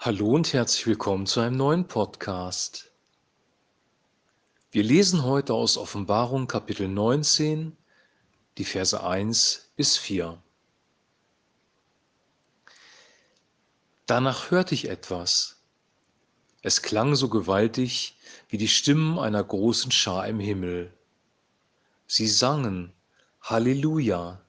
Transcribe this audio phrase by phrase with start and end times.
[0.00, 2.92] Hallo und herzlich willkommen zu einem neuen Podcast.
[4.70, 7.76] Wir lesen heute aus Offenbarung Kapitel 19,
[8.58, 10.40] die Verse 1 bis 4.
[14.06, 15.56] Danach hörte ich etwas.
[16.62, 18.16] Es klang so gewaltig
[18.48, 20.96] wie die Stimmen einer großen Schar im Himmel.
[22.06, 22.92] Sie sangen
[23.42, 24.40] Halleluja.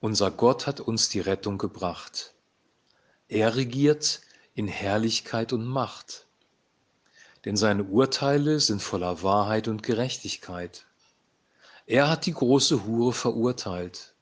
[0.00, 2.34] Unser Gott hat uns die Rettung gebracht.
[3.28, 4.22] Er regiert
[4.54, 6.26] in Herrlichkeit und Macht,
[7.44, 10.86] denn seine Urteile sind voller Wahrheit und Gerechtigkeit.
[11.86, 14.14] Er hat die große Hure verurteilt.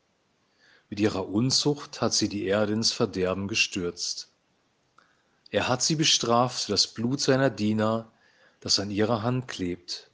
[0.90, 4.28] Mit ihrer Unzucht hat sie die Erde ins Verderben gestürzt.
[5.50, 8.10] Er hat sie bestraft für das Blut seiner Diener,
[8.58, 10.10] das an ihrer Hand klebt.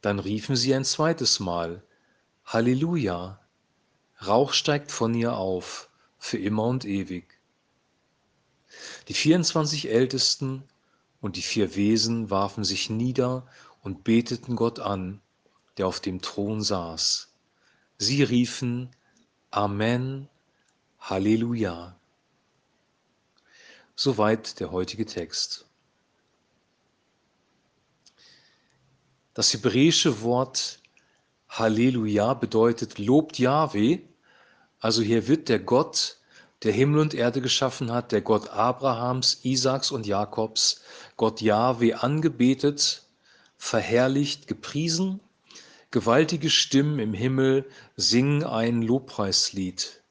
[0.00, 1.82] Dann riefen sie ein zweites Mal,
[2.46, 3.43] Halleluja,
[4.26, 5.88] Rauch steigt von ihr auf,
[6.18, 7.38] für immer und ewig.
[9.08, 10.64] Die 24 Ältesten
[11.20, 13.46] und die vier Wesen warfen sich nieder
[13.82, 15.20] und beteten Gott an,
[15.76, 17.32] der auf dem Thron saß.
[17.98, 18.90] Sie riefen
[19.50, 20.28] Amen,
[20.98, 21.96] Halleluja.
[23.94, 25.66] Soweit der heutige Text.
[29.34, 30.80] Das hebräische Wort
[31.48, 34.02] Halleluja bedeutet lobt Jahwe.
[34.84, 36.18] Also hier wird der Gott,
[36.62, 40.82] der Himmel und Erde geschaffen hat, der Gott Abrahams, Isaaks und Jakobs,
[41.16, 43.00] Gott Jahwe angebetet,
[43.56, 45.20] verherrlicht, gepriesen.
[45.90, 47.64] Gewaltige Stimmen im Himmel
[47.96, 50.02] singen ein Lobpreislied.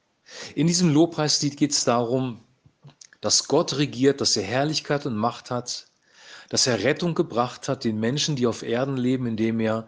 [0.55, 2.43] In diesem Lobpreislied geht es darum,
[3.21, 5.85] dass Gott regiert, dass er Herrlichkeit und Macht hat,
[6.49, 9.87] dass er Rettung gebracht hat den Menschen, die auf Erden leben, indem er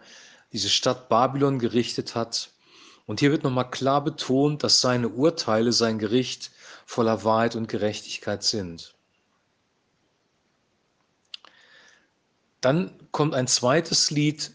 [0.54, 2.52] diese Stadt Babylon gerichtet hat.
[3.06, 6.52] Und hier wird nochmal klar betont, dass seine Urteile, sein Gericht
[6.86, 8.96] voller Wahrheit und Gerechtigkeit sind.
[12.62, 14.52] Dann kommt ein zweites Lied,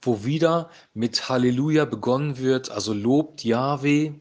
[0.00, 4.14] wo wieder mit Halleluja begonnen wird, also lobt Yahweh,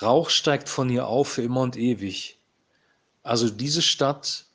[0.00, 2.38] Rauch steigt von ihr auf für immer und ewig.
[3.22, 4.46] Also diese Stadt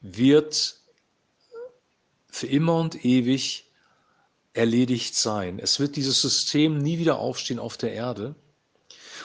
[0.00, 0.76] wird
[2.28, 3.67] für immer und ewig
[4.58, 5.58] erledigt sein.
[5.58, 8.34] Es wird dieses System nie wieder aufstehen auf der Erde.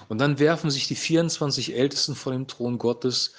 [0.07, 3.33] Und dann werfen sich die 24 Ältesten vor dem Thron Gottes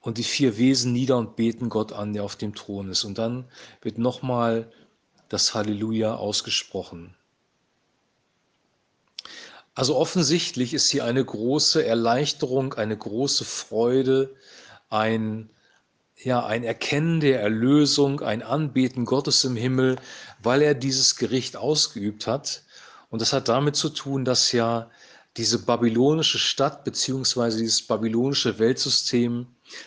[0.00, 3.04] und die vier Wesen nieder und beten Gott an, der auf dem Thron ist.
[3.04, 3.48] Und dann
[3.82, 4.70] wird nochmal
[5.28, 7.14] das Halleluja ausgesprochen.
[9.74, 14.34] Also offensichtlich ist hier eine große Erleichterung, eine große Freude,
[14.88, 15.50] ein
[16.22, 19.96] ja, ein Erkennen der Erlösung, ein Anbeten Gottes im Himmel,
[20.42, 22.62] weil er dieses Gericht ausgeübt hat.
[23.10, 24.90] Und das hat damit zu tun, dass ja
[25.36, 29.46] diese babylonische Stadt beziehungsweise dieses babylonische Weltsystem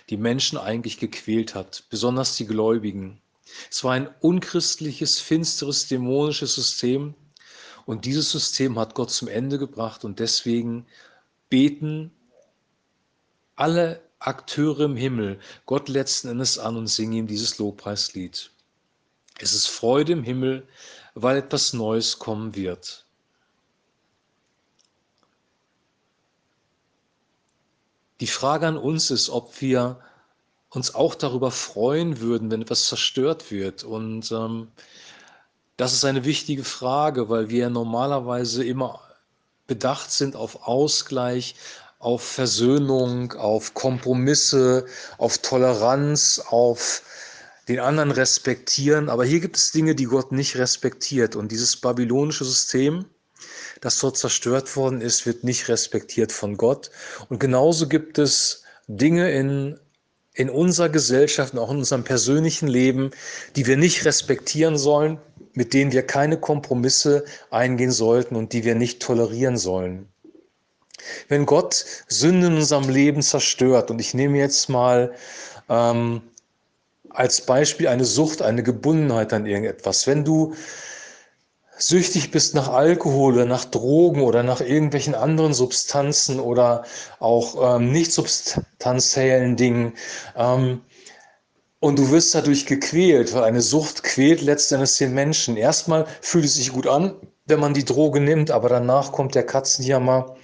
[0.09, 3.19] die Menschen eigentlich gequält hat, besonders die Gläubigen.
[3.71, 7.15] Es war ein unchristliches, finsteres, dämonisches System
[7.85, 10.85] und dieses System hat Gott zum Ende gebracht und deswegen
[11.49, 12.11] beten
[13.55, 18.51] alle Akteure im Himmel Gott letzten Endes an und singen ihm dieses Lobpreislied.
[19.39, 20.67] Es ist Freude im Himmel,
[21.15, 23.05] weil etwas Neues kommen wird.
[28.19, 30.01] Die Frage an uns ist, ob wir
[30.69, 33.85] uns auch darüber freuen würden, wenn etwas zerstört wird.
[33.85, 34.67] Und ähm,
[35.77, 39.01] das ist eine wichtige Frage, weil wir normalerweise immer
[39.67, 41.55] bedacht sind auf Ausgleich,
[41.99, 44.85] auf Versöhnung, auf Kompromisse,
[45.17, 47.03] auf Toleranz, auf
[47.67, 49.09] den anderen respektieren.
[49.09, 51.35] Aber hier gibt es Dinge, die Gott nicht respektiert.
[51.35, 53.05] Und dieses babylonische System,
[53.81, 56.89] das dort zerstört worden ist, wird nicht respektiert von Gott.
[57.27, 59.77] Und genauso gibt es Dinge in,
[60.33, 63.11] in unserer Gesellschaft und auch in unserem persönlichen Leben,
[63.57, 65.19] die wir nicht respektieren sollen,
[65.53, 70.07] mit denen wir keine Kompromisse eingehen sollten und die wir nicht tolerieren sollen.
[71.27, 75.13] Wenn Gott Sünde in unserem Leben zerstört, und ich nehme jetzt mal
[75.69, 76.21] ähm,
[77.09, 80.55] als Beispiel eine Sucht, eine Gebundenheit an irgendetwas, wenn du
[81.77, 86.83] süchtig bist nach Alkohol oder nach Drogen oder nach irgendwelchen anderen Substanzen oder
[87.19, 89.93] auch ähm, nicht substanziellen Dingen,
[90.35, 90.81] ähm,
[91.79, 95.55] und du wirst dadurch gequält, weil eine Sucht quält letztendlich den Menschen.
[95.55, 97.15] Erstmal fühlt es sich gut an,
[97.45, 100.35] wenn man die Droge nimmt, aber danach kommt der Katzenjammer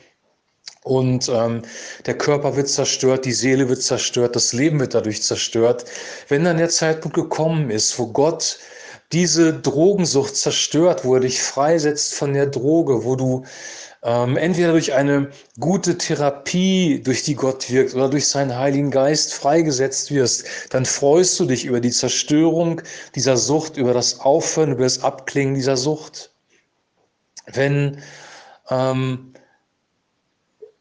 [0.86, 1.64] und ähm,
[2.06, 5.86] der Körper wird zerstört, die Seele wird zerstört, das Leben wird dadurch zerstört.
[6.28, 8.60] Wenn dann der Zeitpunkt gekommen ist, wo Gott
[9.12, 13.46] diese Drogensucht zerstört, wo er dich freisetzt von der Droge, wo du
[14.04, 19.34] ähm, entweder durch eine gute Therapie, durch die Gott wirkt, oder durch seinen Heiligen Geist
[19.34, 22.84] freigesetzt wirst, dann freust du dich über die Zerstörung
[23.16, 26.32] dieser Sucht, über das Aufhören, über das Abklingen dieser Sucht.
[27.48, 28.04] Wenn
[28.70, 29.35] ähm,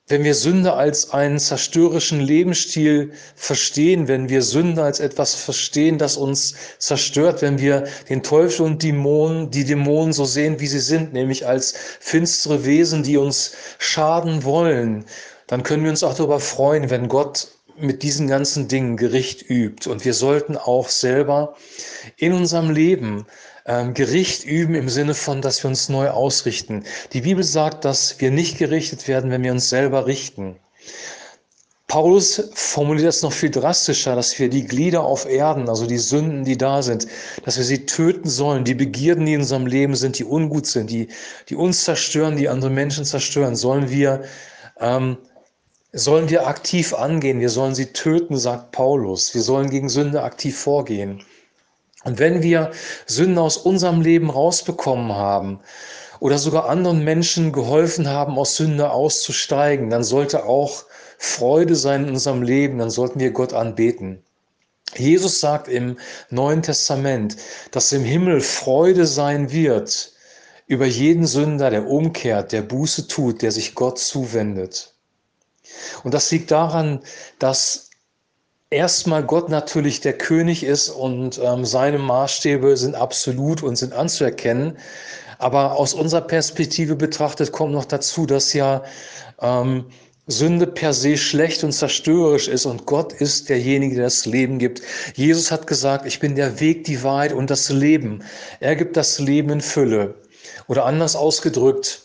[0.06, 6.18] wenn wir Sünde als einen zerstörerischen Lebensstil verstehen, wenn wir Sünde als etwas verstehen, das
[6.18, 11.14] uns zerstört, wenn wir den Teufel und Dämonen, die Dämonen so sehen, wie sie sind,
[11.14, 15.06] nämlich als finstere Wesen, die uns schaden wollen,
[15.46, 17.48] dann können wir uns auch darüber freuen, wenn Gott
[17.78, 19.88] mit diesen ganzen Dingen Gericht übt.
[19.88, 21.56] Und wir sollten auch selber
[22.18, 23.26] in unserem Leben
[23.66, 26.84] ähm, Gericht üben im Sinne von, dass wir uns neu ausrichten.
[27.12, 30.56] Die Bibel sagt, dass wir nicht gerichtet werden, wenn wir uns selber richten.
[31.86, 36.44] Paulus formuliert das noch viel drastischer, dass wir die Glieder auf Erden, also die Sünden,
[36.44, 37.06] die da sind,
[37.44, 38.64] dass wir sie töten sollen.
[38.64, 41.08] Die Begierden, die in unserem Leben sind, die ungut sind, die,
[41.48, 44.24] die uns zerstören, die andere Menschen zerstören, sollen wir,
[44.80, 45.18] ähm,
[45.92, 47.38] sollen wir aktiv angehen.
[47.38, 49.34] Wir sollen sie töten, sagt Paulus.
[49.34, 51.22] Wir sollen gegen Sünde aktiv vorgehen.
[52.04, 52.70] Und wenn wir
[53.06, 55.60] Sünden aus unserem Leben rausbekommen haben
[56.20, 60.84] oder sogar anderen Menschen geholfen haben, aus Sünde auszusteigen, dann sollte auch
[61.18, 64.22] Freude sein in unserem Leben, dann sollten wir Gott anbeten.
[64.96, 65.98] Jesus sagt im
[66.30, 67.36] Neuen Testament,
[67.72, 70.12] dass im Himmel Freude sein wird
[70.66, 74.94] über jeden Sünder, der umkehrt, der Buße tut, der sich Gott zuwendet.
[76.04, 77.00] Und das liegt daran,
[77.38, 77.90] dass
[78.74, 84.76] erstmal Gott natürlich der König ist und ähm, seine Maßstäbe sind absolut und sind anzuerkennen.
[85.38, 88.82] Aber aus unserer Perspektive betrachtet kommt noch dazu, dass ja
[89.40, 89.86] ähm,
[90.26, 94.80] Sünde per se schlecht und zerstörerisch ist und Gott ist derjenige, der das Leben gibt.
[95.14, 98.22] Jesus hat gesagt, ich bin der Weg, die Wahrheit und das Leben.
[98.60, 100.14] Er gibt das Leben in Fülle.
[100.66, 102.03] Oder anders ausgedrückt,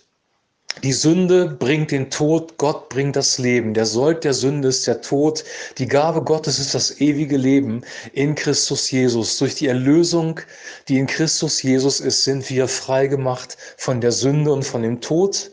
[0.84, 3.74] die Sünde bringt den Tod, Gott bringt das Leben.
[3.74, 5.44] Der Sold der Sünde ist der Tod.
[5.78, 7.82] Die Gabe Gottes ist das ewige Leben
[8.14, 9.38] in Christus Jesus.
[9.40, 10.40] Durch die Erlösung,
[10.88, 15.02] die in Christus Jesus ist, sind wir frei gemacht von der Sünde und von dem
[15.02, 15.52] Tod.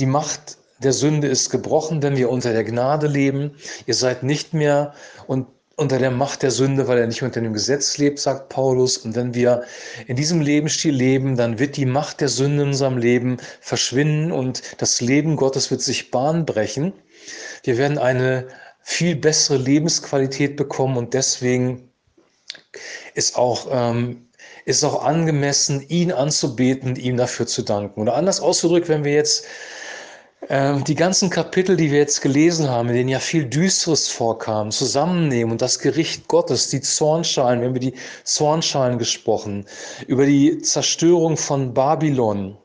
[0.00, 3.52] Die Macht der Sünde ist gebrochen, wenn wir unter der Gnade leben.
[3.86, 4.94] Ihr seid nicht mehr
[5.28, 8.96] und unter der Macht der Sünde, weil er nicht unter dem Gesetz lebt, sagt Paulus.
[8.96, 9.64] Und wenn wir
[10.06, 14.62] in diesem Lebensstil leben, dann wird die Macht der Sünde in unserem Leben verschwinden und
[14.78, 16.94] das Leben Gottes wird sich Bahn brechen.
[17.62, 18.48] Wir werden eine
[18.80, 21.90] viel bessere Lebensqualität bekommen und deswegen
[23.14, 24.28] ist auch, ähm,
[24.64, 28.00] ist auch angemessen, ihn anzubeten ihm dafür zu danken.
[28.00, 29.44] Oder anders ausgedrückt, wenn wir jetzt
[30.48, 34.70] ähm, die ganzen Kapitel, die wir jetzt gelesen haben, in denen ja viel Düsteres vorkam,
[34.70, 37.94] zusammennehmen und das Gericht Gottes, die Zornschalen, wir haben über die
[38.24, 39.66] Zornschalen gesprochen,
[40.06, 42.56] über die Zerstörung von Babylon,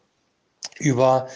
[0.80, 1.28] über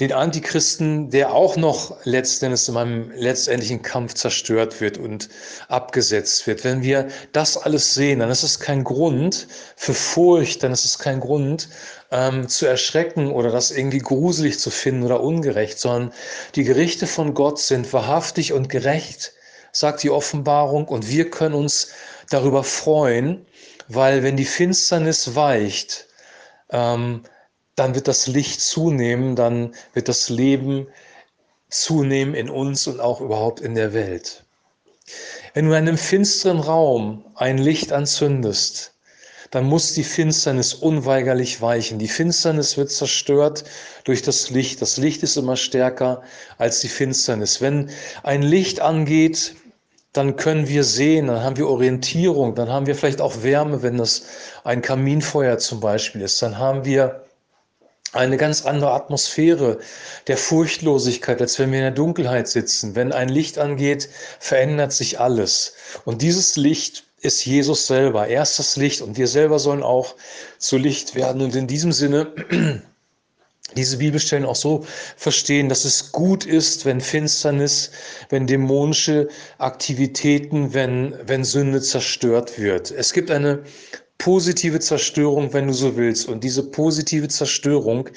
[0.00, 5.28] den Antichristen, der auch noch letztendlich in meinem letztendlichen Kampf zerstört wird und
[5.68, 6.64] abgesetzt wird.
[6.64, 9.46] Wenn wir das alles sehen, dann ist es kein Grund
[9.76, 11.68] für Furcht, dann ist es kein Grund
[12.10, 16.12] ähm, zu erschrecken oder das irgendwie gruselig zu finden oder ungerecht, sondern
[16.56, 19.32] die Gerichte von Gott sind wahrhaftig und gerecht,
[19.70, 21.92] sagt die Offenbarung, und wir können uns
[22.30, 23.46] darüber freuen,
[23.86, 26.08] weil wenn die Finsternis weicht,
[26.70, 27.22] ähm,
[27.76, 30.86] dann wird das Licht zunehmen, dann wird das Leben
[31.68, 34.44] zunehmen in uns und auch überhaupt in der Welt.
[35.54, 38.94] Wenn du in einem finsteren Raum ein Licht anzündest,
[39.50, 41.98] dann muss die Finsternis unweigerlich weichen.
[41.98, 43.64] Die Finsternis wird zerstört
[44.02, 44.82] durch das Licht.
[44.82, 46.22] Das Licht ist immer stärker
[46.58, 47.60] als die Finsternis.
[47.60, 47.90] Wenn
[48.24, 49.54] ein Licht angeht,
[50.12, 53.96] dann können wir sehen, dann haben wir Orientierung, dann haben wir vielleicht auch Wärme, wenn
[53.96, 54.24] das
[54.64, 56.40] ein Kaminfeuer zum Beispiel ist.
[56.42, 57.23] Dann haben wir
[58.14, 59.78] eine ganz andere Atmosphäre
[60.26, 62.94] der Furchtlosigkeit, als wenn wir in der Dunkelheit sitzen.
[62.94, 65.74] Wenn ein Licht angeht, verändert sich alles.
[66.04, 68.28] Und dieses Licht ist Jesus selber.
[68.28, 70.14] Er ist das Licht und wir selber sollen auch
[70.58, 71.42] zu Licht werden.
[71.42, 72.32] Und in diesem Sinne
[73.76, 77.90] diese Bibelstellen auch so verstehen, dass es gut ist, wenn Finsternis,
[78.28, 79.28] wenn dämonische
[79.58, 82.90] Aktivitäten, wenn, wenn Sünde zerstört wird.
[82.90, 83.64] Es gibt eine
[84.18, 86.28] positive Zerstörung, wenn du so willst.
[86.28, 88.08] Und diese positive Zerstörung,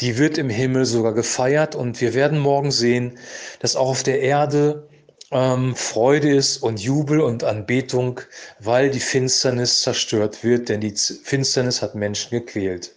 [0.00, 1.74] die wird im Himmel sogar gefeiert.
[1.74, 3.18] Und wir werden morgen sehen,
[3.60, 4.88] dass auch auf der Erde
[5.30, 8.20] ähm, Freude ist und Jubel und Anbetung,
[8.58, 12.96] weil die Finsternis zerstört wird, denn die Finsternis hat Menschen gequält.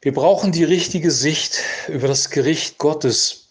[0.00, 3.47] Wir brauchen die richtige Sicht über das Gericht Gottes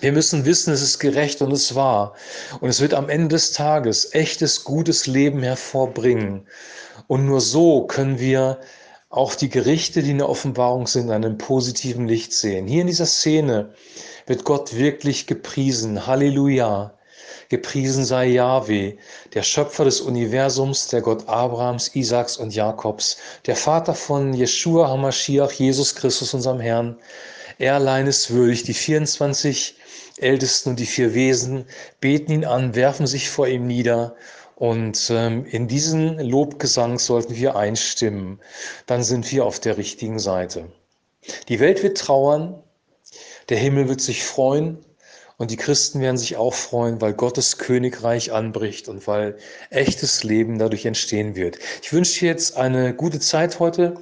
[0.00, 2.14] wir müssen wissen, es ist gerecht und es wahr.
[2.60, 6.46] Und es wird am Ende des Tages echtes, gutes Leben hervorbringen.
[7.06, 8.60] Und nur so können wir
[9.08, 12.66] auch die Gerichte, die in der Offenbarung sind, in einem positiven Licht sehen.
[12.66, 13.72] Hier in dieser Szene
[14.26, 16.06] wird Gott wirklich gepriesen.
[16.06, 16.92] Halleluja.
[17.48, 18.96] Gepriesen sei Yahweh,
[19.32, 25.52] der Schöpfer des Universums, der Gott Abrahams, Isaaks und Jakobs, der Vater von Jeshua HaMashiach,
[25.52, 26.98] Jesus Christus, unserem Herrn.
[27.58, 28.64] Ist würdig.
[28.64, 29.76] Die 24
[30.18, 31.66] Ältesten und die vier Wesen
[32.00, 34.14] beten ihn an, werfen sich vor ihm nieder
[34.56, 38.40] und ähm, in diesen Lobgesang sollten wir einstimmen.
[38.86, 40.70] Dann sind wir auf der richtigen Seite.
[41.48, 42.62] Die Welt wird trauern,
[43.48, 44.78] der Himmel wird sich freuen
[45.38, 49.36] und die Christen werden sich auch freuen, weil Gottes Königreich anbricht und weil
[49.70, 51.58] echtes Leben dadurch entstehen wird.
[51.82, 53.94] Ich wünsche dir jetzt eine gute Zeit heute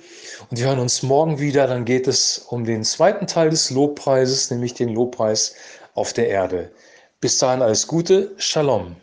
[0.50, 1.66] und wir hören uns morgen wieder.
[1.66, 5.54] Dann geht es um den zweiten Teil des Lobpreises, nämlich den Lobpreis
[5.94, 6.70] auf der Erde.
[7.20, 8.32] Bis dahin alles Gute.
[8.36, 8.94] Shalom.